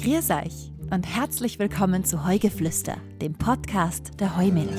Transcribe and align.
Grüß 0.00 0.30
euch 0.30 0.70
und 0.92 1.04
herzlich 1.04 1.58
willkommen 1.58 2.04
zu 2.04 2.24
Heugeflüster, 2.24 2.96
dem 3.20 3.34
Podcast 3.34 4.12
der 4.20 4.36
Heumilch. 4.36 4.70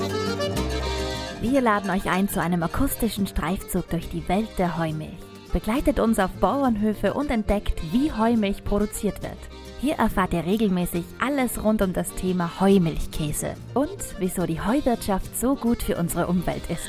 Wir 1.42 1.60
laden 1.60 1.90
euch 1.90 2.08
ein 2.08 2.26
zu 2.26 2.40
einem 2.40 2.62
akustischen 2.62 3.26
Streifzug 3.26 3.90
durch 3.90 4.08
die 4.08 4.26
Welt 4.28 4.48
der 4.56 4.78
Heumilch. 4.78 5.18
Begleitet 5.52 6.00
uns 6.00 6.18
auf 6.18 6.30
Bauernhöfe 6.40 7.12
und 7.12 7.30
entdeckt, 7.30 7.82
wie 7.92 8.10
Heumilch 8.10 8.64
produziert 8.64 9.22
wird. 9.22 9.36
Hier 9.82 9.96
erfahrt 9.96 10.32
ihr 10.32 10.46
regelmäßig 10.46 11.04
alles 11.20 11.62
rund 11.62 11.82
um 11.82 11.92
das 11.92 12.14
Thema 12.14 12.58
Heumilchkäse 12.58 13.56
und 13.74 13.98
wieso 14.18 14.46
die 14.46 14.62
Heuwirtschaft 14.62 15.38
so 15.38 15.54
gut 15.54 15.82
für 15.82 15.96
unsere 15.96 16.28
Umwelt 16.28 16.62
ist. 16.70 16.88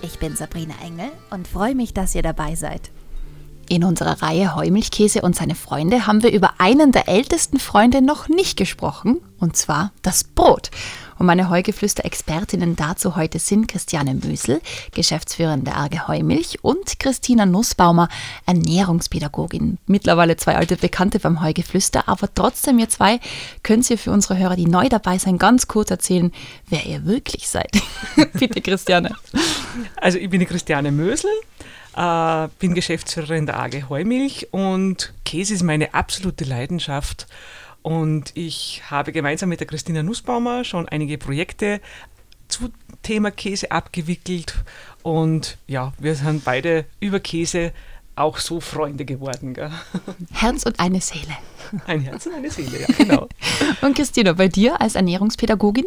Ich 0.00 0.18
bin 0.18 0.36
Sabrina 0.36 0.74
Engel 0.82 1.10
und 1.30 1.46
freue 1.46 1.74
mich, 1.74 1.92
dass 1.92 2.14
ihr 2.14 2.22
dabei 2.22 2.54
seid. 2.54 2.90
In 3.68 3.84
unserer 3.84 4.20
Reihe 4.22 4.54
Heumilchkäse 4.54 5.22
und 5.22 5.34
seine 5.34 5.54
Freunde 5.54 6.06
haben 6.06 6.22
wir 6.22 6.32
über 6.32 6.54
einen 6.58 6.92
der 6.92 7.08
ältesten 7.08 7.58
Freunde 7.58 8.02
noch 8.02 8.28
nicht 8.28 8.56
gesprochen, 8.56 9.20
und 9.38 9.56
zwar 9.56 9.92
das 10.02 10.24
Brot. 10.24 10.70
Und 11.18 11.26
meine 11.26 11.48
Heugeflüster-Expertinnen 11.48 12.76
dazu 12.76 13.16
heute 13.16 13.38
sind 13.38 13.68
Christiane 13.68 14.14
Mösel, 14.14 14.60
Geschäftsführerin 14.92 15.64
der 15.64 15.76
Arge 15.76 16.08
Heumilch, 16.08 16.58
und 16.62 16.98
Christina 16.98 17.46
Nussbaumer, 17.46 18.08
Ernährungspädagogin. 18.46 19.78
Mittlerweile 19.86 20.36
zwei 20.36 20.56
alte 20.56 20.76
Bekannte 20.76 21.20
beim 21.20 21.40
Heugeflüster, 21.40 22.08
aber 22.08 22.28
trotzdem, 22.34 22.78
ihr 22.78 22.88
zwei, 22.88 23.20
könnt 23.62 23.88
ihr 23.88 23.98
für 23.98 24.10
unsere 24.10 24.36
Hörer, 24.36 24.56
die 24.56 24.66
neu 24.66 24.88
dabei 24.88 25.18
sind, 25.18 25.38
ganz 25.38 25.68
kurz 25.68 25.90
erzählen, 25.90 26.32
wer 26.68 26.84
ihr 26.84 27.06
wirklich 27.06 27.48
seid. 27.48 27.70
Bitte, 28.34 28.60
Christiane. 28.60 29.14
Also, 29.96 30.18
ich 30.18 30.28
bin 30.28 30.40
die 30.40 30.46
Christiane 30.46 30.90
Mösel. 30.90 31.30
Äh, 31.96 32.48
bin 32.58 32.74
Geschäftsführerin 32.74 33.46
der 33.46 33.60
AG 33.60 33.88
Heumilch 33.88 34.48
und 34.50 35.14
Käse 35.24 35.54
ist 35.54 35.62
meine 35.62 35.94
absolute 35.94 36.44
Leidenschaft. 36.44 37.26
Und 37.82 38.32
ich 38.34 38.82
habe 38.90 39.12
gemeinsam 39.12 39.50
mit 39.50 39.60
der 39.60 39.66
Christina 39.66 40.02
Nussbaumer 40.02 40.64
schon 40.64 40.88
einige 40.88 41.18
Projekte 41.18 41.80
zu 42.48 42.70
Thema 43.02 43.30
Käse 43.30 43.70
abgewickelt. 43.70 44.54
Und 45.02 45.58
ja, 45.66 45.92
wir 45.98 46.14
sind 46.14 46.44
beide 46.44 46.86
über 46.98 47.20
Käse 47.20 47.72
auch 48.16 48.38
so 48.38 48.60
Freunde 48.60 49.04
geworden. 49.04 49.54
Gell? 49.54 49.70
Herz 50.32 50.64
und 50.64 50.80
eine 50.80 51.00
Seele. 51.00 51.36
Ein 51.86 52.00
Herz 52.00 52.26
und 52.26 52.34
eine 52.34 52.50
Seele, 52.50 52.80
ja, 52.80 52.86
genau. 52.96 53.28
und 53.82 53.96
Christina, 53.96 54.32
bei 54.32 54.48
dir 54.48 54.80
als 54.80 54.94
Ernährungspädagogin? 54.94 55.86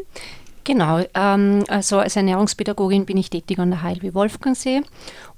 Genau, 0.67 0.99
ähm, 1.13 1.63
also 1.69 1.99
als 1.99 2.17
Ernährungspädagogin 2.17 3.05
bin 3.05 3.15
ich 3.15 3.29
tätig 3.29 3.57
an 3.57 3.71
der 3.71 3.83
HLW 3.83 4.13
Wolfgangsee 4.13 4.81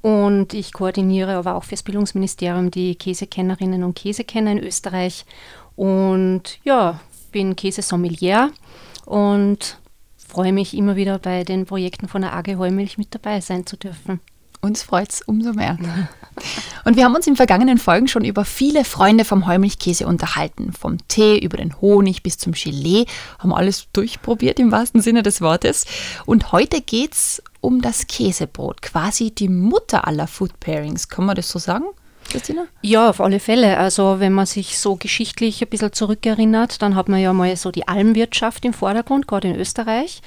und 0.02 0.56
ich 0.56 0.74
koordiniere 0.74 1.36
aber 1.36 1.54
auch 1.54 1.66
fürs 1.66 1.84
Bildungsministerium 1.84 2.72
die 2.72 2.96
Käsekennerinnen 2.96 3.84
und 3.84 3.94
Käsekenner 3.94 4.54
in 4.54 4.58
Österreich 4.58 5.28
und 5.76 6.58
ja, 6.64 7.00
bin 7.32 7.56
Käsesommelier 7.56 8.50
und 9.06 9.78
freue 10.18 10.52
mich 10.52 10.76
immer 10.76 10.96
wieder 10.96 11.20
bei 11.20 11.44
den 11.44 11.68
Projekten 11.68 12.08
von 12.08 12.24
der 12.24 12.36
AG 12.36 12.58
Heumilch 12.58 12.98
mit 12.98 13.14
dabei 13.14 13.40
sein 13.40 13.68
zu 13.68 13.78
dürfen. 13.78 14.22
Uns 14.62 14.84
freut 14.84 15.12
es 15.12 15.22
umso 15.22 15.54
mehr. 15.54 15.78
Und 16.86 16.98
wir 16.98 17.06
haben 17.06 17.16
uns 17.16 17.28
in 17.28 17.36
vergangenen 17.36 17.78
Folgen 17.78 18.08
schon 18.08 18.26
über 18.26 18.44
viele 18.44 18.84
Freunde 18.84 19.24
vom 19.24 19.48
Heumilchkäse 19.48 20.06
unterhalten. 20.06 20.74
Vom 20.74 20.98
Tee 21.08 21.38
über 21.38 21.58
den 21.58 21.80
Honig 21.80 22.24
bis 22.24 22.38
zum 22.38 22.54
Gelee. 22.54 23.06
Haben 23.40 23.54
alles 23.54 23.88
durchprobiert 23.94 24.60
im 24.60 24.72
wahrsten 24.72 25.02
Sinne 25.02 25.24
des 25.24 25.42
Wortes. 25.42 25.86
Und 26.26 26.52
heute 26.52 26.82
geht 26.82 27.14
es 27.14 27.44
um 27.62 27.82
das 27.82 28.08
Käsebrot. 28.08 28.82
Quasi 28.82 29.32
die 29.32 29.50
Mutter 29.50 30.08
aller 30.08 30.28
Food 30.28 30.60
Pairings. 30.60 31.08
Kann 31.08 31.26
man 31.26 31.36
das 31.36 31.50
so 31.50 31.60
sagen? 31.60 31.86
Christina? 32.30 32.66
Ja, 32.82 33.10
auf 33.10 33.22
alle 33.22 33.40
Fälle. 33.40 33.78
Also 33.78 34.20
wenn 34.20 34.34
man 34.34 34.46
sich 34.46 34.78
so 34.78 34.96
geschichtlich 34.96 35.62
ein 35.62 35.70
bisschen 35.70 35.94
zurückerinnert, 35.94 36.82
dann 36.82 36.96
hat 36.96 37.10
man 37.10 37.20
ja 37.20 37.34
mal 37.34 37.56
so 37.56 37.72
die 37.72 37.88
Almwirtschaft 37.88 38.64
im 38.66 38.74
Vordergrund, 38.74 39.28
gerade 39.28 39.50
in 39.50 39.56
Österreich. 39.56 40.22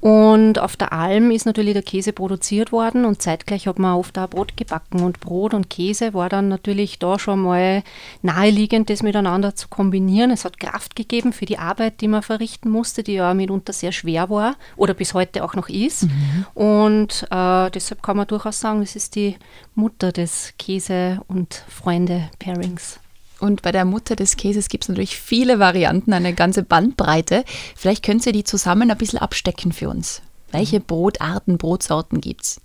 Und 0.00 0.58
auf 0.58 0.76
der 0.76 0.92
Alm 0.92 1.30
ist 1.30 1.46
natürlich 1.46 1.72
der 1.72 1.82
Käse 1.82 2.12
produziert 2.12 2.70
worden 2.70 3.04
und 3.04 3.22
zeitgleich 3.22 3.66
hat 3.66 3.78
man 3.78 3.96
oft 3.96 4.18
auch 4.18 4.28
Brot 4.28 4.56
gebacken. 4.56 5.00
Und 5.00 5.20
Brot 5.20 5.54
und 5.54 5.70
Käse 5.70 6.14
war 6.14 6.28
dann 6.28 6.48
natürlich 6.48 6.98
da 6.98 7.18
schon 7.18 7.40
mal 7.40 7.82
naheliegend, 8.22 8.90
das 8.90 9.02
miteinander 9.02 9.54
zu 9.54 9.68
kombinieren. 9.68 10.30
Es 10.30 10.44
hat 10.44 10.60
Kraft 10.60 10.96
gegeben 10.96 11.32
für 11.32 11.46
die 11.46 11.58
Arbeit, 11.58 12.00
die 12.00 12.08
man 12.08 12.22
verrichten 12.22 12.70
musste, 12.70 13.02
die 13.02 13.14
ja 13.14 13.34
mitunter 13.34 13.72
sehr 13.72 13.92
schwer 13.92 14.30
war 14.30 14.56
oder 14.76 14.94
bis 14.94 15.14
heute 15.14 15.42
auch 15.42 15.54
noch 15.54 15.68
ist. 15.68 16.04
Mhm. 16.04 16.46
Und 16.54 17.26
äh, 17.30 17.70
deshalb 17.70 18.02
kann 18.02 18.16
man 18.16 18.26
durchaus 18.26 18.60
sagen, 18.60 18.82
es 18.82 18.96
ist 18.96 19.16
die 19.16 19.36
Mutter 19.74 20.12
des 20.12 20.54
Käse- 20.58 21.20
und 21.26 21.64
Freunde-Pairings. 21.68 23.00
Und 23.38 23.62
bei 23.62 23.72
der 23.72 23.84
Mutter 23.84 24.16
des 24.16 24.36
Käses 24.36 24.68
gibt 24.68 24.84
es 24.84 24.88
natürlich 24.88 25.18
viele 25.18 25.58
Varianten, 25.58 26.12
eine 26.12 26.32
ganze 26.32 26.62
Bandbreite. 26.62 27.44
Vielleicht 27.74 28.04
könnt 28.04 28.24
ihr 28.26 28.32
die 28.32 28.44
zusammen 28.44 28.90
ein 28.90 28.98
bisschen 28.98 29.18
abstecken 29.18 29.72
für 29.72 29.88
uns. 29.88 30.22
Welche 30.52 30.80
Brotarten, 30.80 31.58
Brotsorten 31.58 32.20
gibt 32.20 32.42
es? 32.42 32.60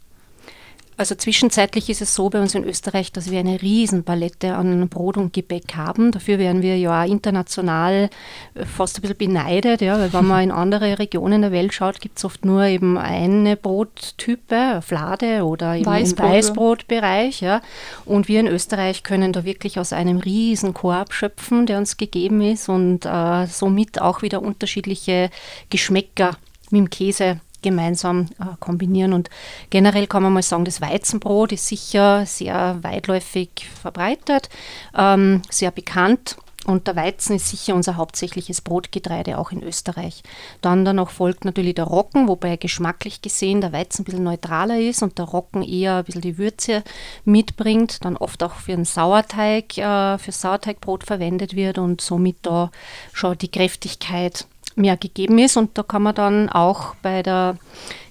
Also 1.02 1.16
zwischenzeitlich 1.16 1.90
ist 1.90 2.04
es 2.04 2.14
so 2.14 2.30
bei 2.30 2.40
uns 2.40 2.54
in 2.54 2.64
Österreich, 2.64 3.12
dass 3.12 3.32
wir 3.32 3.40
eine 3.40 3.60
Riesenpalette 3.60 4.54
an 4.54 4.88
Brot 4.88 5.18
und 5.18 5.34
Gebäck 5.34 5.74
haben. 5.76 6.12
Dafür 6.12 6.38
werden 6.38 6.62
wir 6.62 6.78
ja 6.78 7.04
international 7.06 8.12
äh, 8.54 8.66
fast 8.66 9.00
ein 9.00 9.02
bisschen 9.02 9.18
beneidet, 9.18 9.82
ja, 9.82 9.98
weil 9.98 10.14
wenn 10.14 10.28
man 10.28 10.44
in 10.44 10.52
andere 10.52 11.00
Regionen 11.00 11.42
der 11.42 11.52
Welt 11.52 11.74
schaut, 11.74 12.02
gibt 12.02 12.20
es 12.20 12.26
oft 12.26 12.46
nur 12.46 12.66
eben 12.66 13.00
eine 13.00 13.58
Brottype, 13.58 14.84
Flade 14.86 15.44
oder 15.44 15.76
im 15.76 15.88
Weißbrot, 15.88 16.30
Weißbrotbereich. 16.30 17.42
Ja. 17.42 17.62
Und 18.06 18.28
wir 18.28 18.40
in 18.40 18.46
Österreich 18.46 19.02
können 19.02 19.34
da 19.34 19.44
wirklich 19.44 19.80
aus 19.80 19.94
einem 19.94 20.18
riesen 20.20 20.76
Korb 20.76 21.14
schöpfen, 21.14 21.66
der 21.66 21.80
uns 21.80 21.98
gegeben 21.98 22.42
ist 22.42 22.70
und 22.70 23.08
äh, 23.08 23.48
somit 23.48 24.00
auch 24.00 24.22
wieder 24.22 24.44
unterschiedliche 24.44 25.32
Geschmäcker 25.72 26.38
mit 26.70 26.78
dem 26.78 26.90
Käse 26.92 27.40
gemeinsam 27.62 28.28
äh, 28.40 28.46
kombinieren. 28.60 29.14
Und 29.14 29.30
generell 29.70 30.08
kann 30.08 30.24
man 30.24 30.34
mal 30.34 30.44
sagen, 30.44 30.66
das 30.66 30.82
Weizenbrot 30.82 31.52
ist 31.52 31.68
sicher 31.68 32.26
sehr 32.26 32.80
weitläufig 32.82 33.68
verbreitet, 33.82 34.50
ähm, 34.98 35.42
sehr 35.50 35.72
bekannt. 35.72 36.38
Und 36.66 36.86
der 36.86 36.96
Weizen 36.96 37.36
ist 37.36 37.50
sicher 37.50 37.74
unser 37.74 37.98
hauptsächliches 37.98 38.62
Brotgetreide, 38.62 39.40
auch 39.40 39.52
in 39.52 39.64
Österreich. 39.64 40.22
Dann 40.62 40.86
danach 40.86 41.10
folgt 41.10 41.44
natürlich 41.44 41.74
der 41.74 41.86
Roggen, 41.86 42.28
wobei 42.28 42.56
geschmacklich 42.56 43.24
gesehen 43.24 43.62
der 43.62 43.74
Weizen 43.74 44.02
ein 44.02 44.06
bisschen 44.06 44.24
neutraler 44.24 44.80
ist 44.80 45.02
und 45.02 45.18
der 45.18 45.26
Roggen 45.26 45.64
eher 45.64 45.98
ein 45.98 46.04
bisschen 46.04 46.22
die 46.22 46.38
Würze 46.38 46.84
mitbringt, 47.26 48.06
dann 48.06 48.16
oft 48.16 48.44
auch 48.44 48.54
für 48.54 48.74
einen 48.74 48.86
Sauerteig, 48.86 49.76
äh, 49.78 50.20
für 50.20 50.32
Sauerteigbrot 50.32 51.04
verwendet 51.04 51.56
wird 51.56 51.80
und 51.80 52.00
somit 52.00 52.38
da 52.44 52.70
schon 53.12 53.40
die 53.40 53.50
Kräftigkeit 53.50 54.46
mehr 54.76 54.98
gegeben 54.98 55.38
ist. 55.40 55.58
Und 55.58 55.78
da 55.78 55.84
kann 55.84 56.04
man 56.04 56.16
dann 56.16 56.50
auch 56.50 56.96
bei 57.02 57.24
der 57.24 57.58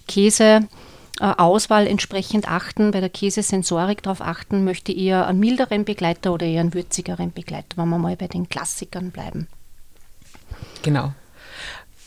Käseauswahl 0.09 1.87
entsprechend 1.87 2.49
achten, 2.49 2.91
bei 2.91 3.01
der 3.01 3.11
Käsesensorik 3.11 4.03
darauf 4.03 4.21
achten, 4.21 4.65
möchte 4.65 4.93
eher 4.93 5.27
einen 5.27 5.41
milderen 5.41 5.85
Begleiter 5.85 6.33
oder 6.33 6.47
eher 6.47 6.61
einen 6.61 6.75
würzigeren 6.75 7.33
Begleiter, 7.33 7.77
wenn 7.77 7.89
wir 7.89 7.99
mal 7.99 8.17
bei 8.17 8.29
den 8.29 8.49
Klassikern 8.49 9.11
bleiben. 9.11 9.47
Genau. 10.83 11.13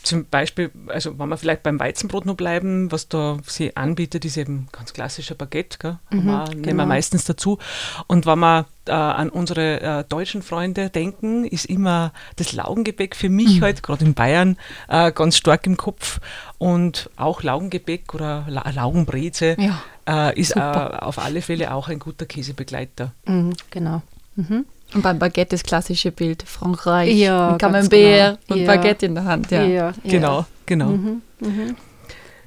Zum 0.04 0.26
Beispiel, 0.26 0.70
also 0.88 1.18
wenn 1.18 1.30
wir 1.30 1.38
vielleicht 1.38 1.62
beim 1.62 1.80
Weizenbrot 1.80 2.26
noch 2.26 2.36
bleiben, 2.36 2.92
was 2.92 3.08
da 3.08 3.38
sie 3.46 3.74
anbietet, 3.74 4.26
ist 4.26 4.36
eben 4.36 4.68
ganz 4.70 4.92
klassischer 4.92 5.34
Baguette, 5.34 5.78
gell? 5.78 5.98
Mhm, 6.10 6.26
wir, 6.26 6.44
nehmen 6.50 6.62
genau. 6.62 6.82
wir 6.82 6.86
meistens 6.86 7.24
dazu. 7.24 7.58
Und 8.06 8.26
wenn 8.26 8.38
wir 8.38 8.66
äh, 8.86 8.92
an 8.92 9.30
unsere 9.30 9.80
äh, 9.80 10.04
deutschen 10.04 10.42
Freunde 10.42 10.90
denken, 10.90 11.46
ist 11.46 11.64
immer 11.64 12.12
das 12.36 12.52
Laugengebäck 12.52 13.16
für 13.16 13.30
mich 13.30 13.60
mhm. 13.60 13.62
halt, 13.62 13.82
gerade 13.82 14.04
in 14.04 14.12
Bayern, 14.12 14.58
äh, 14.88 15.10
ganz 15.10 15.38
stark 15.38 15.66
im 15.66 15.78
Kopf. 15.78 16.20
Und 16.58 17.08
auch 17.16 17.42
Laugengebäck 17.42 18.14
oder 18.14 18.44
La 18.46 18.68
Laugenbreze 18.70 19.56
ja, 19.58 19.82
äh, 20.06 20.38
ist 20.38 20.54
äh, 20.54 20.60
auf 20.60 21.18
alle 21.18 21.40
Fälle 21.40 21.72
auch 21.72 21.88
ein 21.88 21.98
guter 21.98 22.26
Käsebegleiter. 22.26 23.12
Mhm, 23.24 23.54
genau. 23.70 24.02
Mhm. 24.36 24.66
Und 24.94 25.02
beim 25.02 25.18
Baguette 25.18 25.56
das 25.56 25.64
klassische 25.64 26.12
Bild, 26.12 26.44
Frankreich, 26.44 27.14
ja, 27.14 27.50
mit 27.50 27.60
Camembert 27.60 27.90
genau. 27.90 28.36
und 28.48 28.58
ja. 28.58 28.66
Baguette 28.66 29.06
in 29.06 29.14
der 29.14 29.24
Hand. 29.24 29.50
Ja, 29.50 29.64
ja 29.64 29.92
genau, 30.04 30.46
genau. 30.66 30.90
Mhm, 30.90 31.22
mhm. 31.40 31.76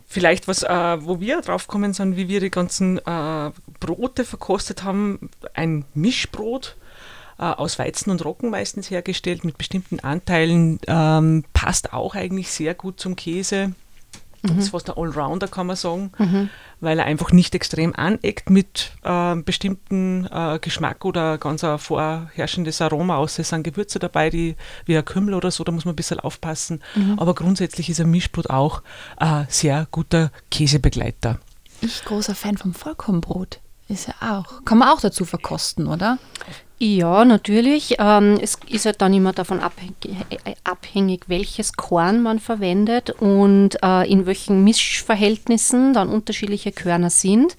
Vielleicht 0.10 0.48
was, 0.48 0.64
äh, 0.64 1.06
wo 1.06 1.20
wir 1.20 1.42
drauf 1.42 1.68
kommen 1.68 1.94
sind, 1.94 2.16
wie 2.16 2.30
wir 2.30 2.40
die 2.40 2.50
ganzen 2.50 2.98
äh, 3.00 3.52
Brote 3.82 4.24
verkostet 4.24 4.84
haben, 4.84 5.30
ein 5.54 5.84
Mischbrot 5.94 6.78
äh, 7.38 7.44
aus 7.44 7.78
Weizen 7.78 8.12
und 8.12 8.24
Roggen 8.24 8.50
meistens 8.50 8.90
hergestellt 8.90 9.44
mit 9.44 9.58
bestimmten 9.58 10.00
Anteilen, 10.00 10.80
ähm, 10.88 11.44
passt 11.52 11.92
auch 11.92 12.16
eigentlich 12.16 12.50
sehr 12.50 12.74
gut 12.74 13.02
zum 13.02 13.18
Käse. 13.18 13.74
Das 14.44 14.52
ist 14.52 14.68
mhm. 14.68 14.72
fast 14.72 14.90
ein 14.90 14.98
Allrounder, 14.98 15.48
kann 15.48 15.68
man 15.68 15.76
sagen, 15.76 16.12
mhm. 16.18 16.50
weil 16.80 17.00
er 17.00 17.06
einfach 17.06 17.32
nicht 17.32 17.56
extrem 17.56 17.96
aneckt 17.96 18.50
mit 18.50 18.92
äh, 19.04 19.36
bestimmten 19.36 20.28
äh, 20.32 20.60
Geschmack 20.60 21.06
oder 21.06 21.38
ganz 21.38 21.64
ein 21.64 21.80
vorherrschendes 21.80 22.82
Aroma, 22.82 23.18
außer 23.18 23.42
es 23.42 23.50
sind 23.50 23.64
Gewürze 23.64 24.00
dabei, 24.00 24.30
die 24.30 24.56
wie 24.86 24.98
ein 24.98 25.06
Kümmel 25.06 25.34
oder 25.34 25.52
so, 25.52 25.64
da 25.64 25.72
muss 25.72 25.86
man 25.86 25.94
ein 25.94 25.98
bisschen 25.98 26.20
aufpassen. 26.20 26.82
Mhm. 26.96 27.20
Aber 27.20 27.34
grundsätzlich 27.36 27.90
ist 27.90 28.00
ein 28.00 28.12
Mischbrot 28.12 28.50
auch 28.50 28.82
ein 29.18 29.48
sehr 29.50 29.88
guter 29.92 30.32
Käsebegleiter. 30.52 31.40
Ich 31.82 32.04
großer 32.06 32.36
Fan 32.36 32.58
vom 32.58 32.74
Vollkornbrot. 32.74 33.60
Ist 33.88 34.08
ja 34.08 34.16
auch. 34.20 34.66
Kann 34.66 34.80
man 34.80 34.90
auch 34.90 35.00
dazu 35.00 35.26
verkosten, 35.26 35.88
oder? 35.88 36.18
Ja, 36.80 37.26
natürlich. 37.26 37.96
Ähm, 37.98 38.38
es 38.40 38.60
ist 38.70 38.86
halt 38.86 39.02
dann 39.02 39.12
immer 39.12 39.34
davon 39.34 39.60
abhängig, 39.60 41.24
äh, 41.24 41.28
welches 41.28 41.74
Korn 41.74 42.22
man 42.22 42.38
verwendet 42.38 43.10
und 43.20 43.82
äh, 43.82 44.08
in 44.08 44.28
welchen 44.28 44.64
Mischverhältnissen 44.64 45.96
dann 45.96 46.08
unterschiedliche 46.08 46.72
Körner 46.72 47.10
sind. 47.10 47.58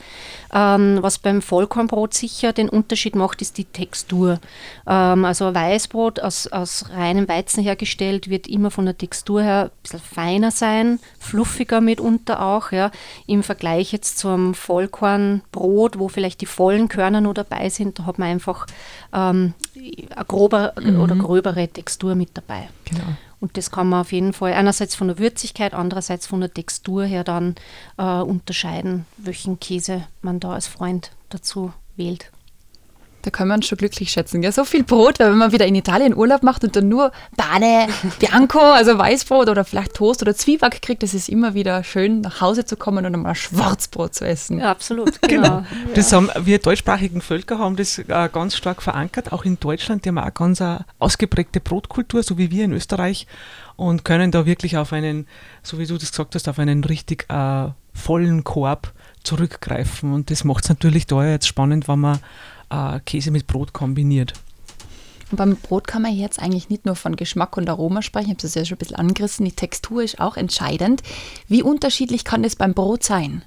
Ähm, 0.55 0.99
was 1.03 1.19
beim 1.19 1.43
Vollkornbrot 1.43 2.15
sicher 2.15 2.53
den 2.53 2.69
Unterschied 2.69 3.17
macht, 3.17 3.43
ist 3.43 3.59
die 3.59 3.65
Textur. 3.65 4.39
Ähm, 4.87 5.25
also 5.25 5.53
Weißbrot 5.53 6.21
aus, 6.21 6.47
aus 6.47 6.89
reinem 6.91 7.27
Weizen 7.27 7.65
hergestellt 7.65 8.31
wird 8.31 8.47
immer 8.47 8.71
von 8.71 8.85
der 8.85 8.97
Textur 8.97 9.43
her 9.43 9.65
ein 9.65 9.83
bisschen 9.83 10.01
feiner 10.01 10.53
sein, 10.53 11.01
fluffiger 11.19 11.81
mitunter 11.81 12.41
auch. 12.41 12.71
Ja. 12.71 12.93
Im 13.27 13.43
Vergleich 13.43 13.91
jetzt 13.91 14.19
zum 14.19 14.55
Vollkornbrot, 14.55 15.99
wo 15.99 16.07
vielleicht 16.07 16.41
die 16.41 16.47
vollen 16.47 16.89
Körner 16.89 17.21
nur 17.21 17.35
dabei 17.35 17.69
sind, 17.69 17.99
da 17.99 18.07
hat 18.07 18.21
man 18.21 18.29
einfach 18.29 18.67
ähm, 19.13 19.55
eine 19.75 20.25
grober 20.27 20.75
mhm. 20.81 21.01
oder 21.01 21.17
gröbere 21.17 21.69
Textur 21.69 22.15
mit 22.15 22.31
dabei. 22.35 22.69
Genau. 22.85 23.05
Und 23.41 23.57
das 23.57 23.71
kann 23.71 23.89
man 23.89 24.01
auf 24.01 24.13
jeden 24.13 24.33
Fall 24.33 24.53
einerseits 24.53 24.95
von 24.95 25.09
der 25.09 25.19
Würzigkeit, 25.19 25.73
andererseits 25.73 26.27
von 26.27 26.41
der 26.41 26.53
Textur 26.53 27.05
her 27.05 27.23
dann 27.23 27.55
äh, 27.97 28.21
unterscheiden, 28.21 29.07
welchen 29.17 29.61
Käse 29.61 30.05
man 30.23 30.41
da 30.41 30.55
als 30.55 30.67
Freund 30.67 31.13
dazu 31.29 31.73
wählt. 31.97 32.33
Da 33.23 33.31
kann 33.31 33.49
man 33.49 33.63
schon 33.63 33.79
glücklich 33.79 34.11
schätzen. 34.11 34.43
Ja, 34.43 34.53
so 34.53 34.65
viel 34.65 34.85
Brot, 34.85 35.19
weil 35.19 35.31
wenn 35.31 35.39
man 35.39 35.53
wieder 35.53 35.67
in 35.67 35.75
Italien 35.75 36.17
Urlaub 36.17 36.43
macht 36.43 36.63
und 36.65 36.77
dann 36.77 36.89
nur 36.89 37.13
Bane, 37.37 37.89
Bianco, 38.21 38.61
also 38.61 38.97
Weißbrot 38.97 39.49
oder 39.49 39.65
vielleicht 39.65 39.95
Toast 39.95 40.23
oder 40.23 40.35
Zwieback 40.37 40.81
kriegt, 40.83 41.03
das 41.03 41.15
ist 41.15 41.29
immer 41.29 41.55
wieder 41.55 41.83
schön, 41.83 42.21
nach 42.21 42.41
Hause 42.41 42.65
zu 42.65 42.77
kommen 42.77 43.05
und 43.05 43.15
einmal 43.15 43.35
Schwarzbrot 43.35 44.15
zu 44.15 44.27
essen. 44.27 44.61
Ja, 44.61 44.71
absolut. 44.71 45.21
Genau. 45.29 45.43
genau. 45.49 45.65
Das 45.95 46.13
haben 46.13 46.31
wir 46.41 46.59
deutschsprachigen 46.59 47.21
Völker 47.21 47.59
haben 47.59 47.77
das 47.77 47.99
äh, 47.99 48.29
ganz 48.33 48.57
stark 48.57 48.83
verankert. 48.83 49.33
Auch 49.33 49.45
in 49.45 49.59
Deutschland, 49.61 50.05
die 50.05 50.09
haben 50.09 50.19
auch 50.19 50.33
ganz 50.33 50.61
eine 50.61 50.85
ausgeprägte 50.99 51.61
Brotkultur, 51.61 52.23
so 52.23 52.39
wie 52.39 52.51
wir 52.51 52.65
in 52.65 52.73
Österreich, 52.73 53.27
und 53.77 54.05
können 54.05 54.31
da 54.31 54.47
wirklich 54.47 54.77
auf 54.77 54.93
einen, 54.93 55.27
so 55.63 55.79
wie 55.79 55.87
du 55.87 55.99
das 55.99 56.11
gesagt 56.11 56.35
hast, 56.35 56.49
auf 56.49 56.59
einen 56.59 56.85
richtig 56.85 57.27
äh, 57.29 57.69
vollen 57.93 58.45
Korb 58.45 58.93
zurückgreifen. 59.23 60.13
Und 60.13 60.31
das 60.31 60.45
macht 60.45 60.65
es 60.65 60.71
natürlich 60.71 61.07
da 61.07 61.25
jetzt 61.25 61.47
spannend, 61.47 61.89
wenn 61.89 62.01
man 62.01 62.19
äh, 62.71 63.01
Käse 63.01 63.31
mit 63.31 63.47
Brot 63.47 63.73
kombiniert. 63.73 64.35
Und 65.31 65.37
beim 65.37 65.57
Brot 65.57 65.87
kann 65.87 66.03
man 66.03 66.15
jetzt 66.15 66.41
eigentlich 66.41 66.71
nicht 66.71 66.87
nur 66.87 66.97
von 66.97 67.17
Geschmack 67.17 67.57
und 67.57 67.69
Aroma 67.69 68.01
sprechen, 68.03 68.31
ich 68.31 68.37
habe 68.39 68.47
es 68.47 68.55
ja 68.55 68.65
schon 68.65 68.77
ein 68.77 68.79
bisschen 68.79 68.97
angerissen, 68.97 69.45
die 69.45 69.53
Textur 69.53 70.03
ist 70.03 70.21
auch 70.21 70.37
entscheidend. 70.37 71.03
Wie 71.49 71.63
unterschiedlich 71.63 72.25
kann 72.25 72.43
das 72.43 72.57
beim 72.57 72.73
Brot 72.73 73.05
sein? 73.05 73.45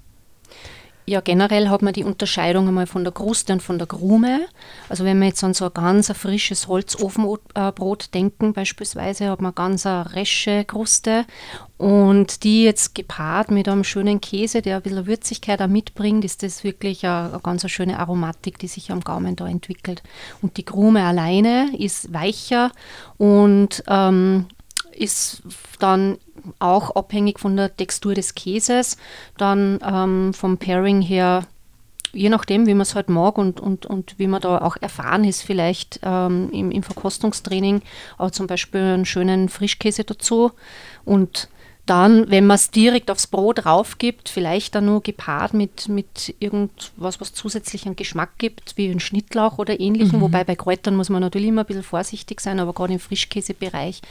Ja, 1.11 1.19
generell 1.19 1.67
hat 1.67 1.81
man 1.81 1.91
die 1.91 2.05
Unterscheidung 2.05 2.69
einmal 2.69 2.87
von 2.87 3.03
der 3.03 3.11
Kruste 3.11 3.51
und 3.51 3.61
von 3.61 3.77
der 3.77 3.85
Krume. 3.85 4.45
Also 4.87 5.03
wenn 5.03 5.19
wir 5.19 5.27
jetzt 5.27 5.43
an 5.43 5.53
so 5.53 5.65
ein 5.65 5.73
ganz 5.73 6.09
frisches 6.13 6.69
Holzofenbrot 6.69 8.13
denken 8.13 8.53
beispielsweise, 8.53 9.29
hat 9.29 9.41
man 9.41 9.53
ganz 9.53 9.85
eine 9.85 10.15
resche 10.15 10.63
Kruste 10.63 11.25
und 11.77 12.45
die 12.45 12.63
jetzt 12.63 12.95
gepaart 12.95 13.51
mit 13.51 13.67
einem 13.67 13.83
schönen 13.83 14.21
Käse, 14.21 14.61
der 14.61 14.77
ein 14.77 14.83
bisschen 14.83 15.05
Würzigkeit 15.05 15.61
auch 15.61 15.67
mitbringt, 15.67 16.23
ist 16.23 16.43
das 16.43 16.63
wirklich 16.63 17.05
eine, 17.05 17.31
eine 17.31 17.41
ganz 17.41 17.69
schöne 17.69 17.99
Aromatik, 17.99 18.57
die 18.59 18.69
sich 18.69 18.89
am 18.89 19.01
Gaumen 19.01 19.35
da 19.35 19.49
entwickelt. 19.49 20.03
Und 20.41 20.55
die 20.55 20.63
Krume 20.63 21.03
alleine 21.03 21.75
ist 21.77 22.13
weicher 22.13 22.71
und 23.17 23.83
ähm, 23.89 24.45
ist 24.91 25.43
dann 25.79 26.17
auch 26.59 26.95
abhängig 26.95 27.39
von 27.39 27.55
der 27.55 27.75
Textur 27.75 28.13
des 28.13 28.35
Käses, 28.35 28.97
dann 29.37 29.79
ähm, 29.85 30.33
vom 30.33 30.57
Pairing 30.57 31.01
her, 31.01 31.47
je 32.13 32.29
nachdem, 32.29 32.67
wie 32.67 32.73
man 32.73 32.81
es 32.81 32.95
halt 32.95 33.09
mag 33.09 33.37
und, 33.37 33.59
und, 33.59 33.85
und 33.85 34.17
wie 34.17 34.27
man 34.27 34.41
da 34.41 34.59
auch 34.59 34.77
erfahren 34.81 35.23
ist, 35.23 35.43
vielleicht 35.43 35.99
ähm, 36.03 36.49
im, 36.51 36.71
im 36.71 36.83
Verkostungstraining, 36.83 37.81
auch 38.17 38.31
zum 38.31 38.47
Beispiel 38.47 38.81
einen 38.81 39.05
schönen 39.05 39.49
Frischkäse 39.49 40.03
dazu. 40.03 40.51
Und 41.05 41.49
dann, 41.91 42.31
wenn 42.31 42.47
man 42.47 42.55
es 42.55 42.71
direkt 42.71 43.11
aufs 43.11 43.27
Brot 43.27 43.65
drauf 43.65 43.97
gibt, 43.97 44.29
vielleicht 44.29 44.75
dann 44.75 44.85
nur 44.85 45.03
gepaart 45.03 45.53
mit, 45.53 45.89
mit 45.89 46.33
irgendwas, 46.39 47.19
was 47.19 47.33
zusätzlich 47.33 47.85
einen 47.85 47.97
Geschmack 47.97 48.37
gibt, 48.37 48.77
wie 48.77 48.89
ein 48.89 49.01
Schnittlauch 49.01 49.57
oder 49.57 49.77
ähnlichem. 49.77 50.19
Mhm. 50.19 50.21
Wobei 50.21 50.45
bei 50.45 50.55
Kräutern 50.55 50.95
muss 50.95 51.09
man 51.09 51.19
natürlich 51.19 51.49
immer 51.49 51.63
ein 51.63 51.67
bisschen 51.67 51.83
vorsichtig 51.83 52.39
sein, 52.39 52.61
aber 52.61 52.71
gerade 52.71 52.93
im 52.93 52.99
Frischkäsebereich 52.99 54.01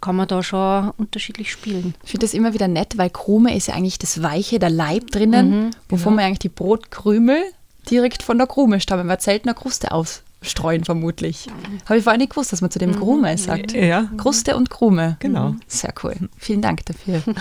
kann 0.00 0.16
man 0.16 0.26
da 0.26 0.42
schon 0.42 0.90
unterschiedlich 0.98 1.52
spielen. 1.52 1.94
Ich 2.02 2.10
finde 2.10 2.26
das 2.26 2.34
immer 2.34 2.54
wieder 2.54 2.66
nett, 2.66 2.98
weil 2.98 3.08
Krume 3.08 3.56
ist 3.56 3.68
ja 3.68 3.74
eigentlich 3.74 4.00
das 4.00 4.20
Weiche, 4.20 4.58
der 4.58 4.70
Leib 4.70 5.12
drinnen, 5.12 5.66
mhm, 5.66 5.70
wovon 5.88 5.98
genau. 5.98 6.16
man 6.16 6.24
eigentlich 6.24 6.38
die 6.40 6.48
Brotkrümel 6.48 7.40
direkt 7.88 8.24
von 8.24 8.36
der 8.36 8.48
Krume 8.48 8.80
stammen, 8.80 9.06
weil 9.06 9.20
seltener 9.20 9.54
Kruste 9.54 9.92
aus 9.92 10.24
streuen 10.42 10.84
vermutlich. 10.84 11.48
Habe 11.86 11.98
ich 11.98 12.04
vorher 12.04 12.18
nicht 12.18 12.30
gewusst, 12.30 12.52
dass 12.52 12.60
man 12.60 12.70
zu 12.70 12.78
dem 12.78 12.90
mhm. 12.90 12.96
Krume 12.96 13.38
sagt. 13.38 13.72
Ja. 13.72 14.08
Kruste 14.16 14.56
und 14.56 14.70
Krume. 14.70 15.16
Genau. 15.20 15.54
Sehr 15.66 15.92
cool. 16.02 16.14
Vielen 16.36 16.62
Dank 16.62 16.84
dafür. 16.86 17.22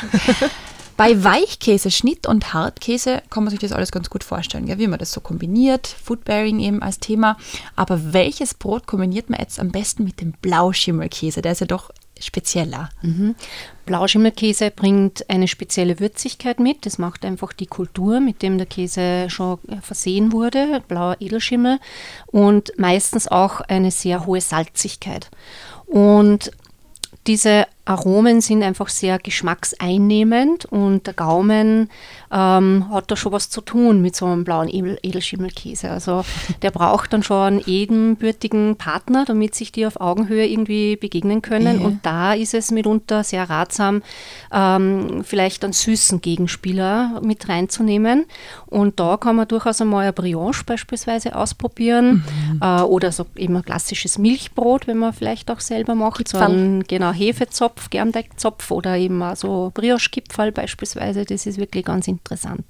Bei 0.98 1.24
Weichkäse, 1.24 1.92
Schnitt 1.92 2.26
und 2.26 2.56
Hartkäse 2.56 3.22
kann 3.30 3.44
man 3.44 3.52
sich 3.52 3.60
das 3.60 3.72
alles 3.72 3.92
ganz 3.92 4.10
gut 4.10 4.24
vorstellen, 4.24 4.66
ja, 4.66 4.80
wie 4.80 4.88
man 4.88 4.98
das 4.98 5.12
so 5.12 5.22
kombiniert. 5.22 5.86
Foodbearing 5.86 6.60
eben 6.60 6.82
als 6.82 7.00
Thema. 7.00 7.38
Aber 7.76 8.14
welches 8.14 8.56
Brot 8.56 8.88
kombiniert 8.88 9.30
man 9.30 9.40
jetzt 9.40 9.60
am 9.60 9.70
besten 9.70 10.04
mit 10.04 10.22
dem 10.22 10.32
Blauschimmelkäse? 10.42 11.44
Der 11.44 11.52
ist 11.52 11.62
ja 11.62 11.68
doch 11.68 11.92
spezieller. 12.22 12.90
Mhm. 13.02 13.36
Blauschimmelkäse 13.86 14.72
bringt 14.72 15.30
eine 15.30 15.48
spezielle 15.48 16.00
Würzigkeit 16.00 16.60
mit. 16.60 16.86
Das 16.86 16.98
macht 16.98 17.26
einfach 17.26 17.54
die 17.54 17.68
Kultur, 17.68 18.20
mit 18.20 18.42
dem 18.42 18.58
der 18.58 18.68
Käse 18.68 19.30
schon 19.30 19.60
versehen 19.82 20.32
wurde, 20.32 20.82
blauer 20.88 21.18
Edelschimmel 21.20 21.80
und 22.28 22.74
meistens 22.78 23.28
auch 23.28 23.62
eine 23.62 23.92
sehr 23.92 24.26
hohe 24.26 24.42
Salzigkeit. 24.42 25.30
Und 25.86 26.52
diese 27.28 27.66
Aromen 27.88 28.42
sind 28.42 28.64
einfach 28.64 28.90
sehr 28.90 29.18
geschmackseinnehmend 29.18 30.66
und 30.66 31.08
der 31.08 31.14
Gaumen 31.14 31.90
ähm, 32.32 32.86
hat 32.92 33.10
da 33.10 33.16
schon 33.16 33.32
was 33.32 33.50
zu 33.50 33.62
tun 33.62 34.02
mit 34.02 34.16
so 34.16 34.26
einem 34.26 34.44
blauen 34.44 34.68
Edel 34.68 35.00
Edelschimmelkäse. 35.02 35.90
Also 35.90 36.26
der 36.62 36.72
braucht 36.72 37.14
dann 37.14 37.24
schon 37.24 37.38
einen 37.38 37.64
ebenbürtigen 37.66 38.76
Partner, 38.76 39.24
damit 39.26 39.56
sich 39.56 39.72
die 39.72 39.86
auf 39.86 40.02
Augenhöhe 40.02 40.46
irgendwie 40.46 40.98
begegnen 40.98 41.42
können. 41.42 41.78
Yeah. 41.78 41.88
Und 41.88 42.06
da 42.06 42.34
ist 42.34 42.54
es 42.54 42.72
mitunter 42.72 43.24
sehr 43.24 43.50
ratsam, 43.50 44.02
ähm, 44.52 45.24
vielleicht 45.24 45.64
einen 45.64 45.74
süßen 45.74 46.20
Gegenspieler 46.20 47.22
mit 47.24 47.48
reinzunehmen. 47.48 48.26
Und 48.66 49.00
da 49.00 49.16
kann 49.18 49.38
man 49.38 49.48
durchaus 49.48 49.80
einmal 49.80 50.04
eine 50.04 50.14
Brioche 50.14 50.64
beispielsweise 50.66 51.36
ausprobieren 51.36 52.26
mhm. 52.52 52.60
äh, 52.62 52.82
oder 52.82 53.12
so 53.12 53.26
eben 53.36 53.56
ein 53.56 53.64
klassisches 53.64 54.18
Milchbrot, 54.18 54.88
wenn 54.88 54.98
man 54.98 55.14
vielleicht 55.14 55.50
auch 55.50 55.62
selber 55.62 55.96
macht. 55.96 56.28
So 56.28 56.38
einen 56.38 56.84
genau, 56.84 57.12
Hefezopf, 57.12 57.77
Germteigzopf 57.90 58.72
oder 58.72 58.98
eben 58.98 59.24
so 59.36 59.72
Brioche-Gipfel 59.74 60.52
beispielsweise. 60.52 61.26
Das 61.26 61.46
ist 61.46 61.58
wirklich 61.58 61.86
ganz 61.86 62.08
interessant. 62.08 62.66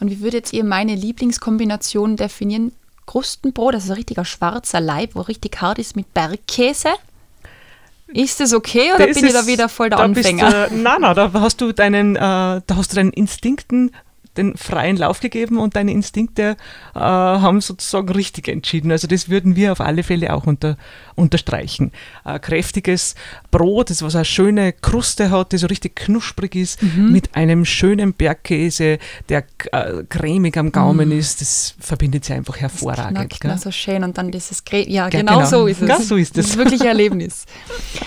Und 0.00 0.10
wie 0.10 0.20
würdet 0.20 0.52
ihr 0.52 0.64
meine 0.64 0.94
Lieblingskombination 0.94 2.16
definieren? 2.16 2.72
Krustenbrot, 3.06 3.74
das 3.74 3.84
ist 3.84 3.90
ein 3.90 3.96
richtiger 3.96 4.24
schwarzer 4.24 4.80
Leib, 4.80 5.14
wo 5.14 5.20
richtig 5.20 5.60
hart 5.60 5.78
ist 5.78 5.94
mit 5.94 6.12
Bergkäse. 6.12 6.88
Ist 8.08 8.40
das 8.40 8.52
okay 8.52 8.92
oder 8.94 9.06
das 9.06 9.16
bin 9.16 9.26
ich 9.26 9.32
da 9.32 9.46
wieder 9.46 9.68
voll 9.68 9.90
der 9.90 9.98
Anfänger? 9.98 10.68
Du, 10.68 10.76
nein, 10.76 11.00
nein, 11.00 11.14
da 11.14 11.32
hast 11.34 11.60
du 11.60 11.72
deinen, 11.72 12.16
äh, 12.16 12.18
da 12.20 12.62
hast 12.70 12.92
du 12.92 12.96
deinen 12.96 13.12
Instinkten 13.12 13.92
den 14.36 14.56
freien 14.56 14.96
Lauf 14.96 15.20
gegeben 15.20 15.58
und 15.58 15.76
deine 15.76 15.92
Instinkte 15.92 16.56
äh, 16.94 16.98
haben 16.98 17.60
sozusagen 17.60 18.08
richtig 18.10 18.48
entschieden. 18.48 18.90
Also 18.90 19.06
das 19.06 19.28
würden 19.28 19.56
wir 19.56 19.72
auf 19.72 19.80
alle 19.80 20.02
Fälle 20.02 20.32
auch 20.34 20.46
unter, 20.46 20.76
unterstreichen. 21.14 21.92
Äh, 22.24 22.38
kräftiges 22.38 23.14
Brot, 23.50 23.90
das 23.90 24.02
was 24.02 24.14
eine 24.14 24.24
schöne 24.24 24.72
Kruste 24.72 25.30
hat, 25.30 25.52
das 25.52 25.62
so 25.62 25.66
richtig 25.66 25.96
knusprig 25.96 26.54
ist, 26.54 26.82
mhm. 26.82 27.12
mit 27.12 27.34
einem 27.34 27.64
schönen 27.64 28.12
Bergkäse, 28.12 28.98
der 29.28 29.44
äh, 29.72 30.04
cremig 30.08 30.56
am 30.56 30.72
Gaumen 30.72 31.08
mhm. 31.08 31.18
ist, 31.18 31.40
das 31.40 31.74
verbindet 31.78 32.24
sich 32.24 32.34
einfach 32.34 32.56
hervorragend. 32.58 33.32
Das 33.32 33.40
knackt, 33.40 33.60
so 33.60 33.70
schön 33.70 34.04
und 34.04 34.18
dann 34.18 34.30
dieses 34.30 34.64
Creme, 34.64 34.88
ja, 34.88 35.08
genau, 35.08 35.38
genau, 35.38 35.46
so 35.46 35.66
ist 35.66 35.82
es. 35.82 35.88
Ganz 35.88 36.08
so 36.08 36.16
ist 36.16 36.36
es. 36.36 36.46
Das 36.46 36.46
ist 36.52 36.58
wirklich 36.58 36.82
ein 36.82 36.88
Erlebnis. 36.88 37.46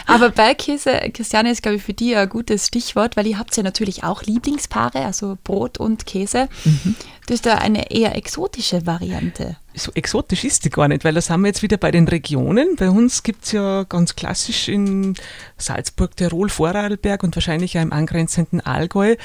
Aber 0.06 0.30
Bergkäse, 0.30 0.92
Christiane, 1.14 1.52
ist 1.52 1.62
glaube 1.62 1.78
ich 1.78 1.84
für 1.84 1.94
dich 1.94 2.16
ein 2.16 2.30
gutes 2.30 2.68
Stichwort, 2.68 3.18
weil 3.18 3.28
ihr 3.28 3.40
habt 3.40 3.56
ja 3.58 3.64
natürlich 3.64 4.04
auch 4.04 4.24
Lieblingspaare, 4.24 5.06
also 5.06 5.38
Brot 5.44 5.78
und 5.80 6.06
Käse. 6.06 6.19
Käse. 6.20 6.50
Mhm. 6.66 6.96
Das 7.26 7.36
ist 7.36 7.46
da 7.46 7.56
eine 7.56 7.92
eher 7.92 8.16
exotische 8.16 8.86
Variante. 8.88 9.58
So 9.76 9.92
exotisch 9.94 10.44
ist 10.44 10.66
die 10.66 10.72
gar 10.72 10.88
nicht, 10.88 11.06
weil 11.06 11.14
da 11.14 11.22
sind 11.22 11.42
wir 11.42 11.48
jetzt 11.48 11.62
wieder 11.62 11.78
bei 11.78 11.92
den 11.92 12.08
Regionen. 12.08 12.76
Bei 12.76 12.90
uns 12.90 13.22
gibt 13.22 13.46
es 13.46 13.52
ja 13.52 13.84
ganz 13.84 14.16
klassisch 14.16 14.68
in 14.68 15.14
Salzburg, 15.58 16.18
Tirol, 16.18 16.50
Vorarlberg 16.50 17.24
und 17.24 17.36
wahrscheinlich 17.36 17.78
auch 17.78 17.84
im 17.84 17.94
angrenzenden 17.94 18.62
Allgäu 18.62 19.16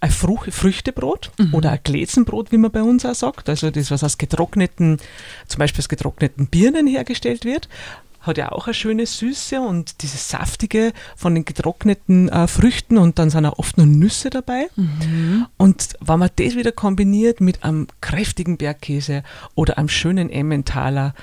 ein 0.00 0.10
Fruch 0.10 0.46
Früchtebrot 0.50 1.32
mhm. 1.38 1.54
oder 1.54 1.70
ein 1.70 1.80
Gläsenbrot, 1.82 2.52
wie 2.52 2.58
man 2.58 2.70
bei 2.70 2.82
uns 2.82 3.06
auch 3.06 3.14
sagt. 3.14 3.48
Also 3.48 3.70
das, 3.70 3.90
was 3.90 4.04
aus 4.04 4.18
getrockneten, 4.18 4.98
zum 5.48 5.58
Beispiel 5.58 5.80
aus 5.80 5.88
getrockneten 5.88 6.48
Birnen 6.48 6.86
hergestellt 6.86 7.46
wird 7.46 7.68
hat 8.26 8.38
ja 8.38 8.52
auch 8.52 8.66
eine 8.66 8.74
schöne 8.74 9.06
Süße 9.06 9.60
und 9.60 10.02
dieses 10.02 10.28
Saftige 10.28 10.92
von 11.16 11.34
den 11.34 11.44
getrockneten 11.44 12.28
äh, 12.28 12.46
Früchten 12.46 12.98
und 12.98 13.18
dann 13.18 13.30
sind 13.30 13.46
auch 13.46 13.58
oft 13.58 13.78
noch 13.78 13.86
Nüsse 13.86 14.30
dabei. 14.30 14.68
Mhm. 14.76 15.46
Und 15.56 15.94
wenn 16.00 16.18
man 16.18 16.30
das 16.36 16.56
wieder 16.56 16.72
kombiniert 16.72 17.40
mit 17.40 17.64
einem 17.64 17.86
kräftigen 18.00 18.56
Bergkäse 18.56 19.22
oder 19.54 19.78
einem 19.78 19.88
schönen 19.88 20.30
Emmentaler, 20.30 21.14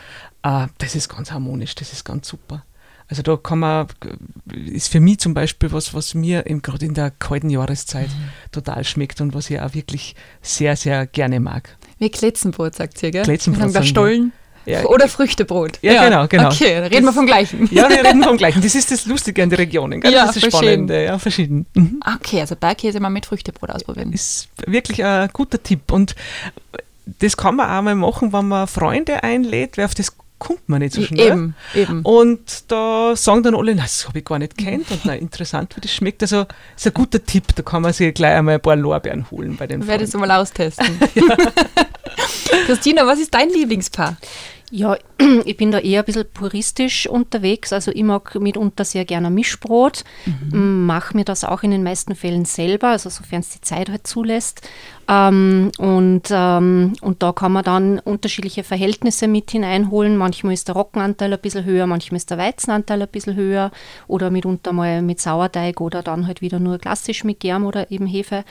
äh, 0.43 0.67
das 0.77 0.96
ist 0.96 1.10
ganz 1.10 1.31
harmonisch, 1.31 1.75
das 1.75 1.93
ist 1.93 2.05
ganz 2.05 2.27
super. 2.27 2.63
Also 3.12 3.24
da 3.24 3.36
kann 3.36 3.60
man, 3.60 3.88
ist 4.53 4.88
für 4.88 5.01
mich 5.01 5.20
zum 5.20 5.34
Beispiel 5.34 5.74
was, 5.74 5.93
was 5.93 6.13
mir 6.13 6.43
gerade 6.43 6.86
in 6.86 6.93
der 6.93 7.12
kalten 7.12 7.50
Jahreszeit 7.50 8.08
mhm. 8.08 8.29
total 8.53 8.86
schmeckt 8.86 9.20
und 9.20 9.34
was 9.34 9.50
ich 9.50 9.60
auch 9.60 9.74
wirklich 9.74 10.15
sehr, 10.41 10.77
sehr 10.77 11.08
gerne 11.08 11.41
mag. 11.41 11.77
Wie 11.98 12.10
Kletzenbrot, 12.10 12.75
sagt 12.75 13.03
ihr, 13.03 13.12
gell? 13.12 13.24
Kletzenbrot. 13.24 13.74
Wir 13.74 13.84
Stollen. 13.84 14.31
Ja. 14.65 14.83
Oder 14.85 15.07
Früchtebrot. 15.07 15.79
Ja, 15.81 15.93
ja, 15.93 16.03
genau, 16.05 16.27
genau. 16.27 16.47
Okay, 16.47 16.75
da 16.75 16.81
reden 16.83 17.05
das, 17.05 17.05
wir 17.05 17.13
vom 17.13 17.25
Gleichen. 17.25 17.69
Ja, 17.71 17.89
wir 17.89 18.03
reden 18.03 18.23
vom 18.23 18.37
Gleichen. 18.37 18.61
Das 18.61 18.75
ist 18.75 18.91
das 18.91 19.05
Lustige 19.05 19.43
an 19.43 19.49
den 19.49 19.57
Regionen. 19.57 20.01
Gell? 20.01 20.11
Ja, 20.13 20.25
das 20.27 20.35
ist 20.37 20.45
das 20.47 20.53
Spannende. 20.53 21.03
Ja, 21.03 21.19
verschieden. 21.19 21.65
Mhm. 21.73 21.99
Okay, 22.17 22.41
also 22.41 22.55
Bergkäse 22.55 22.99
mal 22.99 23.09
mit 23.09 23.25
Früchtebrot 23.25 23.69
ausprobieren. 23.71 24.13
Ist 24.13 24.49
wirklich 24.65 25.03
ein 25.03 25.29
guter 25.33 25.61
Tipp. 25.61 25.91
Und 25.91 26.15
das 27.19 27.37
kann 27.37 27.55
man 27.55 27.69
auch 27.69 27.81
mal 27.81 27.95
machen, 27.95 28.33
wenn 28.33 28.47
man 28.47 28.67
Freunde 28.67 29.23
einlädt, 29.23 29.77
wer 29.77 29.85
auf 29.85 29.95
das 29.95 30.15
kommt 30.41 30.67
man 30.67 30.79
nicht 30.79 30.95
so 30.95 31.03
schnell. 31.03 31.27
Eben, 31.27 31.55
eben. 31.75 32.01
Und 32.01 32.71
da 32.71 33.15
sagen 33.15 33.43
dann 33.43 33.53
alle, 33.53 33.75
das 33.75 34.07
habe 34.07 34.19
ich 34.19 34.25
gar 34.25 34.39
nicht 34.39 34.57
kennt 34.57 34.89
und 34.89 35.05
na, 35.05 35.13
interessant, 35.13 35.75
wie 35.75 35.81
das 35.81 35.93
schmeckt. 35.93 36.23
Also 36.23 36.47
ist 36.75 36.87
ein 36.87 36.93
guter 36.95 37.23
Tipp, 37.23 37.53
da 37.55 37.61
kann 37.61 37.83
man 37.83 37.93
sich 37.93 38.11
gleich 38.15 38.33
einmal 38.33 38.55
ein 38.55 38.61
paar 38.61 38.75
Lorbeeren 38.75 39.29
holen 39.29 39.55
bei 39.55 39.67
den 39.67 39.85
Werde 39.85 40.05
es 40.05 40.13
mal 40.15 40.31
austesten. 40.31 40.97
Christina, 42.65 43.05
was 43.05 43.20
ist 43.20 43.34
dein 43.34 43.50
Lieblingspaar? 43.50 44.17
Ja, 44.73 44.97
ich 45.45 45.57
bin 45.57 45.71
da 45.71 45.79
eher 45.79 46.01
ein 46.01 46.05
bisschen 46.05 46.25
puristisch 46.33 47.05
unterwegs. 47.05 47.73
Also 47.73 47.91
ich 47.91 48.03
mag 48.03 48.35
mitunter 48.39 48.85
sehr 48.85 49.03
gerne 49.03 49.29
Mischbrot, 49.29 50.05
mhm. 50.25 50.85
mache 50.85 51.15
mir 51.15 51.25
das 51.25 51.43
auch 51.43 51.63
in 51.63 51.71
den 51.71 51.83
meisten 51.83 52.15
Fällen 52.15 52.45
selber, 52.45 52.87
also 52.87 53.09
sofern 53.09 53.41
es 53.41 53.49
die 53.49 53.61
Zeit 53.61 53.89
halt 53.89 54.07
zulässt. 54.07 54.61
Ähm, 55.09 55.71
und, 55.77 56.29
ähm, 56.31 56.93
und 57.01 57.21
da 57.21 57.33
kann 57.33 57.51
man 57.51 57.65
dann 57.65 57.99
unterschiedliche 57.99 58.63
Verhältnisse 58.63 59.27
mit 59.27 59.51
hineinholen. 59.51 60.15
Manchmal 60.15 60.53
ist 60.53 60.69
der 60.69 60.75
Roggenanteil 60.75 61.33
ein 61.33 61.39
bisschen 61.39 61.65
höher, 61.65 61.85
manchmal 61.85 62.17
ist 62.17 62.29
der 62.29 62.37
Weizenanteil 62.37 63.01
ein 63.01 63.09
bisschen 63.09 63.35
höher 63.35 63.71
oder 64.07 64.29
mitunter 64.29 64.71
mal 64.71 65.01
mit 65.01 65.19
Sauerteig 65.19 65.81
oder 65.81 66.01
dann 66.01 66.27
halt 66.27 66.41
wieder 66.41 66.59
nur 66.59 66.77
klassisch 66.77 67.25
mit 67.25 67.41
Germ 67.41 67.65
oder 67.65 67.91
eben 67.91 68.05
Hefe. 68.05 68.45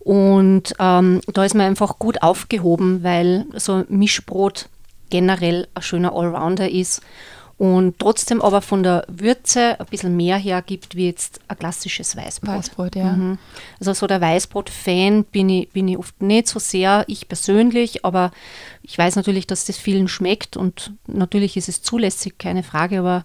Und 0.00 0.74
ähm, 0.78 1.22
da 1.32 1.44
ist 1.44 1.54
man 1.54 1.66
einfach 1.66 1.98
gut 1.98 2.22
aufgehoben, 2.22 3.02
weil 3.02 3.46
so 3.54 3.84
Mischbrot 3.88 4.68
generell 5.12 5.68
ein 5.74 5.82
schöner 5.82 6.14
Allrounder 6.14 6.70
ist 6.70 7.02
und 7.58 7.98
trotzdem 7.98 8.40
aber 8.40 8.62
von 8.62 8.82
der 8.82 9.04
Würze 9.08 9.78
ein 9.78 9.86
bisschen 9.86 10.16
mehr 10.16 10.36
hergibt 10.36 10.96
wie 10.96 11.06
jetzt 11.06 11.38
ein 11.46 11.58
klassisches 11.58 12.16
Weißbrot. 12.16 12.48
Weißbrot, 12.48 12.96
ja. 12.96 13.12
Mhm. 13.12 13.38
Also 13.78 13.92
so 13.92 14.06
der 14.06 14.20
Weißbrot-Fan 14.20 15.24
bin 15.24 15.48
ich, 15.48 15.68
bin 15.68 15.86
ich 15.86 15.98
oft 15.98 16.20
nicht 16.22 16.48
so 16.48 16.58
sehr, 16.58 17.04
ich 17.06 17.28
persönlich, 17.28 18.04
aber 18.04 18.32
ich 18.82 18.96
weiß 18.96 19.16
natürlich, 19.16 19.46
dass 19.46 19.66
das 19.66 19.76
vielen 19.76 20.08
schmeckt 20.08 20.56
und 20.56 20.94
natürlich 21.06 21.56
ist 21.56 21.68
es 21.68 21.82
zulässig, 21.82 22.38
keine 22.38 22.62
Frage, 22.62 22.98
aber 22.98 23.22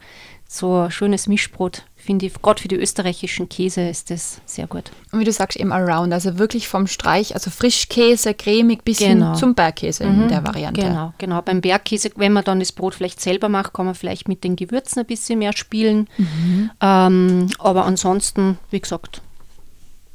so 0.48 0.82
ein 0.82 0.92
schönes 0.92 1.28
Mischbrot 1.28 1.84
finde 2.08 2.26
ich, 2.26 2.42
gerade 2.42 2.62
für 2.62 2.70
die 2.70 2.78
österreichischen 2.78 3.50
Käse 3.50 3.82
ist 3.82 4.10
das 4.10 4.40
sehr 4.46 4.66
gut. 4.66 4.92
Und 5.12 5.20
wie 5.20 5.26
du 5.26 5.32
sagst, 5.34 5.60
eben 5.60 5.74
around, 5.74 6.14
also 6.14 6.40
wirklich 6.40 6.70
vom 6.70 6.88
Streich, 6.88 7.36
also 7.36 7.52
Frischkäse, 7.52 8.34
cremig 8.34 8.86
bis 8.86 9.00
genau. 9.00 9.32
hin 9.32 9.36
zum 9.36 9.56
Bergkäse 9.56 10.06
mhm. 10.06 10.24
in 10.24 10.28
der 10.30 10.48
Variante. 10.48 10.82
Genau, 10.82 11.14
genau. 11.18 11.42
Beim 11.42 11.60
Bergkäse, 11.60 12.12
wenn 12.16 12.32
man 12.32 12.46
dann 12.46 12.60
das 12.60 12.72
Brot 12.72 12.96
vielleicht 12.96 13.20
selber 13.20 13.50
macht, 13.50 13.74
kann 13.74 13.86
man 13.86 13.94
vielleicht 13.94 14.30
mit 14.30 14.46
den 14.46 14.56
Gewürzen 14.56 15.02
ein 15.02 15.06
bisschen 15.06 15.40
mehr 15.40 15.52
spielen. 15.52 16.08
Mhm. 16.18 16.72
Ähm, 16.80 17.48
aber 17.60 17.86
ansonsten, 17.86 18.58
wie 18.72 18.80
gesagt, 18.80 19.22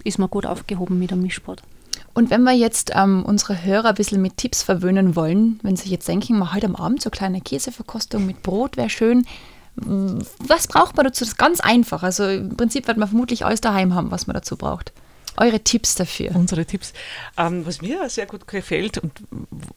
ist 0.02 0.18
man 0.18 0.30
gut 0.30 0.46
aufgehoben 0.46 0.98
mit 0.98 1.10
dem 1.10 1.20
Mischbrot. 1.20 1.62
Und 2.14 2.30
wenn 2.30 2.42
wir 2.42 2.52
jetzt 2.52 2.92
ähm, 2.94 3.22
unsere 3.22 3.64
Hörer 3.64 3.90
ein 3.90 3.94
bisschen 3.94 4.22
mit 4.22 4.38
Tipps 4.38 4.62
verwöhnen 4.62 5.14
wollen, 5.14 5.60
wenn 5.62 5.76
sie 5.76 5.90
jetzt 5.90 6.08
denken, 6.08 6.38
mal 6.38 6.54
heute 6.54 6.66
am 6.66 6.76
Abend 6.76 7.02
so 7.02 7.10
kleine 7.10 7.42
Käseverkostung 7.42 8.24
mit 8.24 8.42
Brot 8.42 8.78
wäre 8.78 8.88
schön, 8.88 9.26
was 9.76 10.66
braucht 10.68 10.96
man 10.96 11.06
dazu? 11.06 11.24
Das 11.24 11.32
ist 11.32 11.38
ganz 11.38 11.60
einfach. 11.60 12.02
Also 12.02 12.28
im 12.28 12.56
Prinzip 12.56 12.86
wird 12.86 12.98
man 12.98 13.08
vermutlich 13.08 13.44
alles 13.44 13.60
daheim 13.60 13.94
haben, 13.94 14.10
was 14.10 14.26
man 14.26 14.34
dazu 14.34 14.56
braucht. 14.56 14.92
Eure 15.38 15.60
Tipps 15.60 15.94
dafür? 15.94 16.34
Unsere 16.34 16.66
Tipps. 16.66 16.92
Ähm, 17.38 17.64
was 17.64 17.80
mir 17.80 18.08
sehr 18.10 18.26
gut 18.26 18.46
gefällt 18.46 18.98
und 18.98 19.12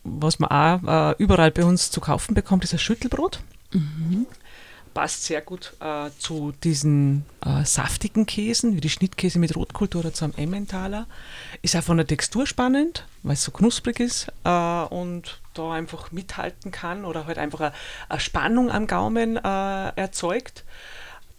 was 0.03 0.39
man 0.39 0.49
auch 0.51 1.11
äh, 1.11 1.15
überall 1.17 1.51
bei 1.51 1.63
uns 1.63 1.91
zu 1.91 2.01
kaufen 2.01 2.33
bekommt, 2.33 2.65
ist 2.65 2.73
ein 2.73 2.79
Schüttelbrot. 2.79 3.39
Mhm. 3.71 4.25
Passt 4.95 5.25
sehr 5.25 5.41
gut 5.41 5.73
äh, 5.81 6.09
zu 6.19 6.53
diesen 6.63 7.25
äh, 7.45 7.65
saftigen 7.65 8.25
Käsen, 8.25 8.77
wie 8.77 8.79
die 8.79 8.89
Schnittkäse 8.89 9.39
mit 9.39 9.53
Rotkultur 9.53 9.99
oder 9.99 10.13
zum 10.13 10.33
Emmentaler. 10.37 11.05
Ist 11.61 11.75
auch 11.75 11.83
von 11.83 11.97
der 11.97 12.07
Textur 12.07 12.47
spannend, 12.47 13.05
weil 13.21 13.33
es 13.33 13.43
so 13.43 13.51
knusprig 13.51 13.99
ist 13.99 14.31
äh, 14.45 14.49
und 14.49 15.41
da 15.53 15.73
einfach 15.73 16.13
mithalten 16.13 16.71
kann 16.71 17.03
oder 17.03 17.27
halt 17.27 17.37
einfach 17.37 17.73
eine, 18.07 18.19
Spannung 18.21 18.71
am 18.71 18.87
Gaumen 18.87 19.35
äh, 19.35 19.89
erzeugt. 19.97 20.63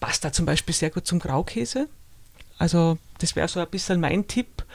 Passt 0.00 0.22
da 0.26 0.32
zum 0.32 0.44
Beispiel 0.44 0.74
sehr 0.74 0.90
gut 0.90 1.06
zum 1.06 1.18
Graukäse. 1.18 1.88
Also 2.58 2.98
das 3.20 3.36
wäre 3.36 3.48
so 3.48 3.58
ein 3.58 3.70
bisschen 3.70 4.00
mein 4.00 4.28
Tipp. 4.28 4.66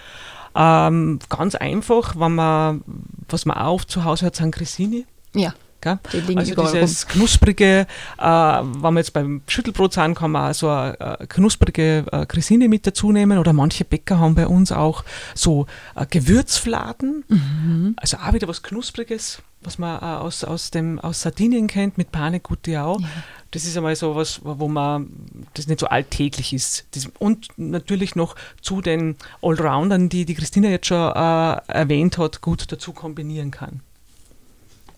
Ähm, 0.55 1.19
ganz 1.29 1.53
einfach, 1.53 2.15
wenn 2.17 2.33
man, 2.33 2.83
was 3.29 3.45
man 3.45 3.57
auch 3.57 3.85
zu 3.85 4.05
Hause 4.05 4.25
hat, 4.25 4.37
sind 4.37 4.55
Grissini. 4.55 5.05
Ja. 5.35 5.53
Gell? 5.81 5.99
Die 6.13 6.37
also 6.37 6.53
dieses 6.55 7.03
rum. 7.03 7.11
knusprige, 7.13 7.87
äh, 8.19 8.23
wenn 8.23 8.93
wir 8.93 8.99
jetzt 8.99 9.13
beim 9.13 9.41
Schüttelbrot 9.47 9.93
sind, 9.93 10.15
kann 10.15 10.31
man 10.31 10.53
so 10.53 10.69
eine, 10.69 10.99
eine 11.01 11.27
knusprige 11.27 12.05
äh, 12.11 12.25
Grissine 12.27 12.67
mit 12.67 12.85
dazu 12.85 13.11
nehmen 13.11 13.39
oder 13.39 13.51
manche 13.51 13.83
Bäcker 13.83 14.19
haben 14.19 14.35
bei 14.35 14.47
uns 14.47 14.71
auch 14.71 15.03
so 15.33 15.65
äh, 15.95 16.05
Gewürzfladen, 16.05 17.23
mhm. 17.27 17.95
also 17.97 18.17
auch 18.17 18.33
wieder 18.33 18.47
was 18.47 18.61
Knuspriges, 18.61 19.41
was 19.61 19.77
man 19.77 20.01
äh, 20.01 20.21
aus, 20.21 20.43
aus, 20.43 20.71
dem, 20.71 20.99
aus 20.99 21.21
Sardinien 21.21 21.67
kennt, 21.67 21.97
mit 21.97 22.11
Panegutti 22.11 22.77
auch. 22.77 22.99
Ja. 22.99 23.07
Das 23.51 23.65
ist 23.65 23.75
einmal 23.75 23.95
so 23.95 24.15
was, 24.15 24.41
wo 24.43 24.67
man, 24.67 25.09
das 25.53 25.67
nicht 25.67 25.79
so 25.79 25.87
alltäglich 25.87 26.53
ist. 26.53 26.85
Das, 26.91 27.09
und 27.19 27.49
natürlich 27.57 28.15
noch 28.15 28.35
zu 28.61 28.81
den 28.81 29.17
Allroundern, 29.41 30.09
die 30.09 30.25
die 30.25 30.35
Christina 30.35 30.69
jetzt 30.69 30.87
schon 30.87 31.11
äh, 31.11 31.61
erwähnt 31.67 32.17
hat, 32.17 32.41
gut 32.41 32.71
dazu 32.71 32.93
kombinieren 32.93 33.51
kann. 33.51 33.81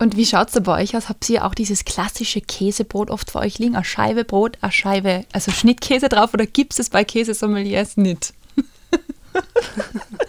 Und 0.03 0.17
wie 0.17 0.25
schaut 0.25 0.49
es 0.53 0.61
bei 0.61 0.83
euch 0.83 0.97
aus? 0.97 1.07
Habt 1.07 1.29
ihr 1.29 1.45
auch 1.45 1.55
dieses 1.55 1.85
klassische 1.85 2.41
Käsebrot 2.41 3.09
oft 3.09 3.31
vor 3.31 3.39
euch 3.39 3.57
liegen? 3.57 3.75
Eine 3.75 3.85
Scheibe 3.85 4.25
Brot, 4.25 4.57
eine 4.59 4.69
Scheibe, 4.69 5.23
also 5.31 5.49
Schnittkäse 5.49 6.09
drauf 6.09 6.33
oder 6.33 6.45
gibt 6.45 6.73
es 6.73 6.79
es 6.79 6.89
bei 6.89 7.05
Käsesommeliers 7.05 7.95
nicht? 7.95 8.33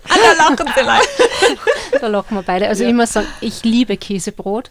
Alle 0.09 0.37
lachen 0.37 0.69
vielleicht. 0.75 1.09
Da 2.01 2.09
lachen 2.09 2.37
wir 2.37 2.43
beide. 2.43 2.69
Also 2.69 2.83
ja. 2.83 2.91
ich 2.91 2.95
muss 2.95 3.13
sagen, 3.13 3.27
ich 3.41 3.63
liebe 3.63 3.97
Käsebrot. 3.97 4.71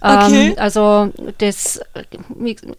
Okay. 0.00 0.48
Ähm, 0.48 0.54
also 0.58 1.12
das, 1.38 1.80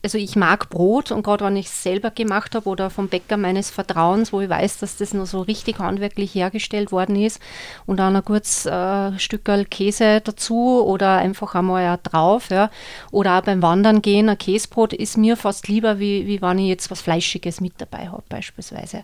also 0.01 0.17
ich 0.17 0.35
mag 0.35 0.69
Brot 0.69 1.11
und 1.11 1.23
gerade 1.23 1.45
wenn 1.45 1.55
ich 1.55 1.67
es 1.67 1.83
selber 1.83 2.11
gemacht 2.11 2.55
habe 2.55 2.67
oder 2.67 2.89
vom 2.89 3.07
Bäcker 3.07 3.37
meines 3.37 3.69
Vertrauens, 3.69 4.33
wo 4.33 4.41
ich 4.41 4.49
weiß, 4.49 4.79
dass 4.79 4.97
das 4.97 5.13
nur 5.13 5.25
so 5.25 5.41
richtig 5.41 5.79
handwerklich 5.79 6.35
hergestellt 6.35 6.91
worden 6.91 7.15
ist 7.15 7.39
und 7.85 7.97
dann 7.97 8.15
ein 8.15 8.25
kurzes 8.25 8.65
äh, 8.65 9.17
Stückel 9.19 9.65
Käse 9.65 10.21
dazu 10.21 10.83
oder 10.85 11.17
einfach 11.17 11.55
einmal 11.55 11.83
ja 11.83 11.97
drauf. 11.97 12.49
Ja. 12.49 12.71
Oder 13.11 13.37
auch 13.37 13.43
beim 13.43 13.61
Wandern 13.61 14.01
gehen, 14.01 14.27
ein 14.27 14.37
Käsebrot 14.37 14.93
ist 14.93 15.17
mir 15.17 15.37
fast 15.37 15.67
lieber, 15.67 15.99
wie, 15.99 16.27
wie 16.27 16.41
wenn 16.41 16.59
ich 16.59 16.67
jetzt 16.67 16.91
was 16.91 17.01
Fleischiges 17.01 17.61
mit 17.61 17.73
dabei 17.77 18.09
habe 18.09 18.23
beispielsweise. 18.27 19.03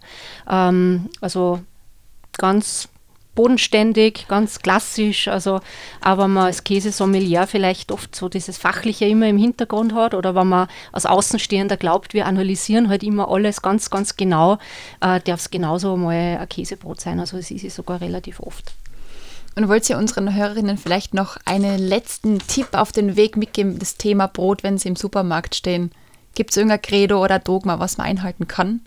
Ähm, 0.50 1.10
also 1.22 1.60
ganz 2.40 2.90
bodenständig, 3.36 4.26
ganz 4.28 4.60
klassisch. 4.60 5.28
Also, 5.28 5.62
aber 6.02 6.28
man 6.28 6.48
als 6.48 6.64
Käsesommelier 6.64 7.48
vielleicht 7.48 7.92
oft 7.92 8.16
so 8.16 8.28
dieses 8.28 8.58
Fachliche 8.58 9.06
immer 9.06 9.28
im 9.28 9.38
Hintergrund 9.38 9.94
hat 9.94 10.14
oder 10.14 10.36
wenn 10.36 10.48
man 10.48 10.68
als 10.92 11.06
Außenstehender 11.06 11.78
glaubt, 11.78 12.14
wir 12.14 12.26
analysieren 12.26 12.90
halt 12.90 13.04
immer 13.04 13.30
alles 13.30 13.62
ganz, 13.62 13.90
ganz 13.90 14.18
genau, 14.18 14.56
äh, 15.00 15.22
darf 15.22 15.40
es 15.40 15.52
genauso 15.52 15.96
mal 15.96 16.38
ein 16.40 16.50
Käsebrot 16.50 17.00
sein. 17.00 17.20
Also, 17.20 17.38
es 17.38 17.52
ist 17.52 17.64
es 17.64 17.76
sogar 17.76 18.02
relativ 18.02 18.40
oft. 18.40 18.74
Und 19.56 19.68
wollt 19.68 19.90
ihr 19.90 19.98
unseren 19.98 20.36
Hörerinnen 20.36 20.78
vielleicht 20.78 21.14
noch 21.14 21.38
einen 21.46 21.80
letzten 21.80 22.40
Tipp 22.40 22.70
auf 22.74 22.92
den 22.92 23.16
Weg 23.16 23.38
mitgeben, 23.38 23.80
das 23.80 23.96
Thema 23.96 24.28
Brot, 24.28 24.64
wenn 24.64 24.78
sie 24.78 24.90
im 24.90 24.96
Supermarkt 24.96 25.56
stehen? 25.56 25.92
Gibt 26.36 26.52
es 26.52 26.58
irgendein 26.58 26.82
Credo 26.82 27.24
oder 27.24 27.40
Dogma, 27.40 27.80
was 27.80 27.98
man 27.98 28.08
einhalten 28.08 28.48
kann? 28.48 28.82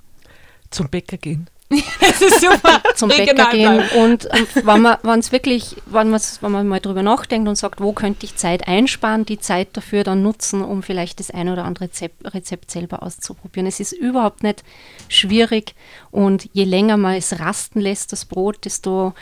Zum 0.71 0.89
Bäcker 0.89 1.17
gehen. 1.17 1.49
das 2.01 2.21
ist 2.21 2.41
super. 2.41 2.83
Zum 2.95 3.09
Bäcker 3.09 3.51
gehen 3.51 3.81
und, 3.97 4.27
und 4.27 4.67
wenn 4.67 4.81
man 4.81 5.19
es 5.19 5.33
wirklich, 5.33 5.77
wenn, 5.87 6.13
wenn 6.13 6.53
man 6.53 6.69
mal 6.69 6.81
drüber 6.81 7.03
nachdenkt 7.03 7.49
und 7.49 7.57
sagt, 7.57 7.81
wo 7.81 7.93
könnte 7.93 8.27
ich 8.27 8.37
Zeit 8.37 8.69
einsparen, 8.69 9.25
die 9.25 9.39
Zeit 9.39 9.69
dafür 9.73 10.05
dann 10.05 10.23
nutzen, 10.23 10.63
um 10.63 10.83
vielleicht 10.83 11.21
das 11.21 11.31
eine 11.31 11.53
oder 11.53 11.65
andere 11.65 11.85
Rezept, 11.85 12.35
Rezept 12.35 12.71
selber 12.71 13.03
auszuprobieren. 13.03 13.67
Es 13.67 13.81
ist 13.81 13.93
überhaupt 13.93 14.43
nicht 14.43 14.63
schwierig 15.09 15.75
und 16.11 16.49
je 16.53 16.65
länger 16.65 16.97
man 16.97 17.15
es 17.15 17.39
rasten 17.41 17.81
lässt, 17.81 18.13
das 18.13 18.25
Brot, 18.25 18.65
desto 18.65 19.15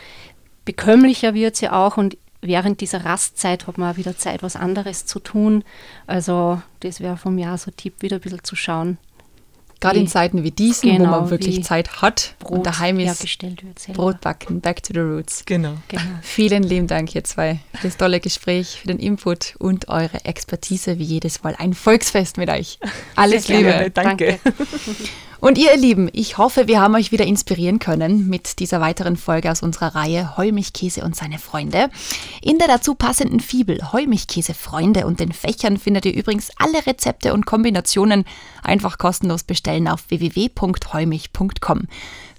bekömmlicher 0.65 1.35
wird 1.35 1.55
es 1.55 1.61
ja 1.61 1.73
auch 1.73 1.97
und 1.97 2.17
während 2.43 2.81
dieser 2.81 3.05
Rastzeit 3.05 3.67
hat 3.67 3.79
man 3.79 3.93
auch 3.93 3.97
wieder 3.97 4.17
Zeit, 4.17 4.43
was 4.43 4.57
anderes 4.57 5.07
zu 5.07 5.21
tun. 5.21 5.65
Also 6.07 6.63
das 6.81 7.01
wäre 7.01 7.17
vom 7.17 7.39
Jahr 7.39 7.59
so 7.59 7.71
ein 7.71 7.77
Tipp, 7.77 7.95
wieder 8.01 8.17
ein 8.17 8.21
bisschen 8.21 8.45
zu 8.45 8.57
schauen, 8.57 8.99
Gerade 9.81 9.99
in 9.99 10.09
Zeiten 10.09 10.45
wie 10.45 10.51
diesen, 10.51 10.91
Genau, 10.91 11.05
wo 11.05 11.11
man 11.23 11.31
wirklich 11.31 11.57
wie 11.57 11.63
Zeit 11.63 12.03
hat 12.03 12.35
Brot 12.39 12.59
und 12.59 12.67
daheim 12.67 13.01
ist, 13.01 13.25
wird. 13.43 13.97
Brot 13.97 14.21
backen, 14.21 14.61
back 14.61 14.83
to 14.83 14.93
the 14.93 15.01
roots. 15.01 15.45
Genau. 15.47 15.75
Genau. 15.89 16.03
Vielen 16.23 16.63
lieben 16.63 16.87
Dank, 16.87 17.15
ihr 17.15 17.25
zwei, 17.25 17.61
für 17.75 17.89
das 17.89 17.97
tolle 17.97 18.21
Gespräch, 18.21 18.79
für 18.81 18.89
den 18.89 18.99
Input 18.99 19.55
und 19.59 19.89
eure 19.89 20.25
Expertise 20.25 20.99
wie 20.99 21.05
jedes 21.05 21.43
Mal. 21.43 21.57
Ein 21.59 21.73
Volksfest 21.73 22.37
mit 22.37 22.51
euch. 22.51 22.79
Alles 23.17 23.47
Sehr 23.47 23.59
Liebe. 23.59 23.71
gerne. 23.71 23.91
Danke. 23.91 24.39
Und 25.41 25.57
ihr, 25.57 25.75
Lieben, 25.77 26.11
ich 26.13 26.37
hoffe, 26.37 26.69
wir 26.69 26.81
haben 26.81 26.95
euch 26.95 27.13
wieder 27.13 27.25
inspirieren 27.25 27.79
können 27.79 28.29
mit 28.29 28.59
dieser 28.59 28.81
weiteren 28.81 29.17
Folge 29.17 29.51
aus 29.51 29.63
unserer 29.63 29.95
Reihe 29.95 30.37
Heumilchkäse 30.37 31.03
und 31.03 31.17
seine 31.17 31.39
Freunde. 31.39 31.89
In 32.43 32.59
der 32.59 32.69
dazu 32.69 32.95
passenden 32.95 33.41
Fibel 33.41 33.93
Heumilchkäse 33.93 34.53
Freunde 34.53 35.07
und 35.07 35.19
den 35.19 35.33
Fächern 35.33 35.79
findet 35.79 36.05
ihr 36.05 36.15
übrigens 36.15 36.51
alle 36.59 36.87
Rezepte 36.87 37.33
und 37.33 37.47
Kombinationen 37.47 38.25
einfach 38.63 38.99
kostenlos 38.99 39.43
bestellen 39.43 39.89
auf 39.89 40.11
www.heumilch.com. 40.11 41.89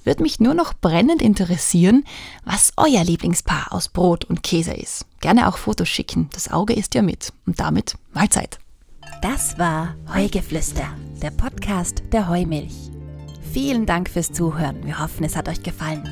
Würde 0.03 0.23
mich 0.23 0.39
nur 0.39 0.53
noch 0.53 0.73
brennend 0.73 1.21
interessieren, 1.21 2.05
was 2.45 2.73
euer 2.77 3.03
Lieblingspaar 3.03 3.67
aus 3.71 3.87
Brot 3.87 4.25
und 4.25 4.43
Käse 4.43 4.73
ist. 4.73 5.05
Gerne 5.21 5.47
auch 5.47 5.57
Fotos 5.57 5.89
schicken, 5.89 6.29
das 6.33 6.51
Auge 6.51 6.73
ist 6.73 6.93
ja 6.93 7.01
mit. 7.01 7.33
Und 7.45 7.59
damit 7.59 7.95
Mahlzeit. 8.13 8.59
Das 9.21 9.59
war 9.59 9.95
Heugeflüster, 10.13 10.87
der 11.21 11.31
Podcast 11.31 12.03
der 12.11 12.29
Heumilch. 12.29 12.91
Vielen 13.51 13.85
Dank 13.85 14.09
fürs 14.09 14.31
Zuhören. 14.31 14.85
Wir 14.85 14.99
hoffen, 14.99 15.23
es 15.23 15.35
hat 15.35 15.49
euch 15.49 15.61
gefallen. 15.61 16.03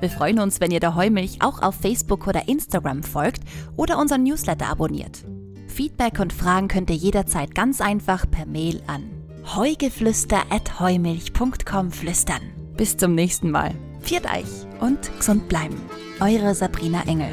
Wir 0.00 0.10
freuen 0.10 0.40
uns, 0.40 0.60
wenn 0.60 0.70
ihr 0.70 0.80
der 0.80 0.94
Heumilch 0.94 1.38
auch 1.40 1.62
auf 1.62 1.76
Facebook 1.76 2.26
oder 2.26 2.48
Instagram 2.48 3.02
folgt 3.02 3.42
oder 3.76 3.98
unseren 3.98 4.24
Newsletter 4.24 4.68
abonniert. 4.68 5.24
Feedback 5.68 6.18
und 6.20 6.32
Fragen 6.32 6.68
könnt 6.68 6.90
ihr 6.90 6.96
jederzeit 6.96 7.54
ganz 7.54 7.80
einfach 7.80 8.30
per 8.30 8.46
Mail 8.46 8.82
an 8.86 9.16
heugeflüster.heumilch.com 9.54 11.92
flüstern. 11.92 12.40
Bis 12.76 12.96
zum 12.96 13.14
nächsten 13.14 13.50
Mal. 13.50 13.72
Viert 14.00 14.26
euch 14.26 14.66
und 14.80 15.10
gesund 15.16 15.48
bleiben. 15.48 15.80
Eure 16.20 16.54
Sabrina 16.54 17.02
Engel. 17.06 17.32